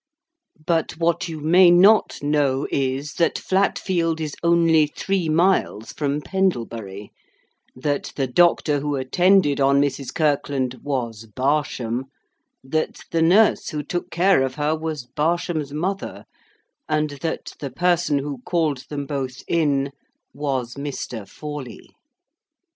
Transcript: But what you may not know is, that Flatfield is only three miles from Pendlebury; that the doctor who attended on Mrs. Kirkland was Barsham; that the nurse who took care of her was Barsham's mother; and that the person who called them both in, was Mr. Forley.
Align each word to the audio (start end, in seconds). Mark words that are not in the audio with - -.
But 0.65 0.97
what 0.97 1.29
you 1.29 1.39
may 1.41 1.69
not 1.69 2.23
know 2.23 2.65
is, 2.71 3.13
that 3.17 3.37
Flatfield 3.37 4.19
is 4.19 4.33
only 4.41 4.87
three 4.87 5.29
miles 5.29 5.93
from 5.93 6.21
Pendlebury; 6.21 7.11
that 7.75 8.11
the 8.15 8.25
doctor 8.25 8.79
who 8.79 8.95
attended 8.95 9.59
on 9.61 9.79
Mrs. 9.79 10.11
Kirkland 10.11 10.79
was 10.81 11.27
Barsham; 11.27 12.05
that 12.63 13.01
the 13.11 13.21
nurse 13.21 13.69
who 13.69 13.83
took 13.83 14.09
care 14.09 14.41
of 14.41 14.55
her 14.55 14.75
was 14.75 15.05
Barsham's 15.05 15.71
mother; 15.71 16.25
and 16.89 17.11
that 17.21 17.53
the 17.59 17.69
person 17.69 18.17
who 18.17 18.41
called 18.43 18.85
them 18.89 19.05
both 19.05 19.43
in, 19.47 19.91
was 20.33 20.73
Mr. 20.73 21.29
Forley. 21.29 21.91